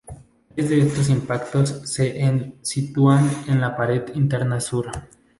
Tres 0.55 0.67
de 0.67 0.79
estos 0.79 1.09
impactos 1.11 1.81
se 1.83 2.21
en 2.21 2.55
sitúan 2.63 3.29
en 3.47 3.61
la 3.61 3.77
pared 3.77 4.01
interna 4.15 4.59
sur. 4.59 4.89